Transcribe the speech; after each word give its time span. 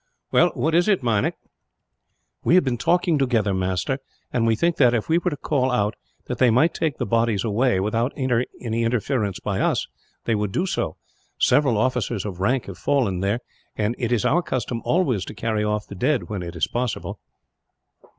"Well, 0.31 0.49
what 0.55 0.73
is 0.73 0.87
it, 0.87 1.03
Meinik?" 1.03 1.35
"We 2.43 2.55
have 2.55 2.63
been 2.63 2.79
talking 2.79 3.19
together, 3.19 3.53
master; 3.53 3.99
and 4.33 4.47
we 4.47 4.55
think 4.55 4.77
that, 4.77 4.95
if 4.95 5.07
we 5.07 5.19
were 5.19 5.29
to 5.29 5.37
call 5.37 5.69
out 5.71 5.95
that 6.25 6.39
they 6.39 6.49
might 6.49 6.73
take 6.73 6.97
the 6.97 7.05
bodies 7.05 7.43
away, 7.43 7.79
without 7.79 8.11
any 8.17 8.47
interference 8.83 9.39
by 9.39 9.59
us, 9.59 9.85
they 10.23 10.33
would 10.33 10.51
do 10.51 10.65
so. 10.65 10.97
Several 11.37 11.77
officers 11.77 12.25
of 12.25 12.39
rank 12.39 12.65
have 12.65 12.79
fallen 12.79 13.19
there, 13.19 13.41
and 13.75 13.93
it 13.99 14.11
is 14.11 14.25
our 14.25 14.41
custom 14.41 14.81
always 14.85 15.23
to 15.25 15.35
carry 15.35 15.63
off 15.63 15.85
the 15.85 15.93
dead, 15.93 16.29
when 16.29 16.41
it 16.41 16.55
is 16.55 16.65
possible." 16.65 17.19